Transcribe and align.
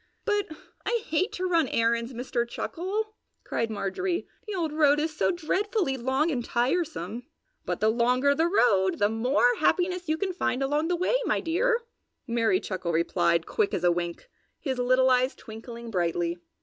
"But 0.25 0.47
I 0.83 1.03
hate 1.05 1.31
to 1.33 1.45
run 1.47 1.67
errands, 1.67 2.11
Mister 2.11 2.43
Chuckle!" 2.43 3.13
cried 3.43 3.69
Marjorie. 3.69 4.25
"The 4.47 4.55
old 4.55 4.73
road 4.73 4.99
is 4.99 5.15
so 5.15 5.29
dreadfully 5.29 5.95
long 5.95 6.31
and 6.31 6.43
tiresome!" 6.43 7.27
"But 7.67 7.81
the 7.81 7.89
longer 7.91 8.33
the 8.33 8.47
road 8.47 8.97
the 8.97 9.09
more 9.09 9.53
happiness 9.57 10.09
you 10.09 10.17
can 10.17 10.33
find 10.33 10.63
along 10.63 10.87
the 10.87 10.95
way, 10.95 11.17
my 11.25 11.39
dear!" 11.39 11.83
Merry 12.25 12.59
Chuckle 12.59 12.91
replied, 12.91 13.45
quick 13.45 13.75
as 13.75 13.83
a 13.83 13.91
wink, 13.91 14.27
his 14.59 14.79
little 14.79 15.07
eyes 15.11 15.35
twinkling 15.35 15.91
brightly. 15.91 16.39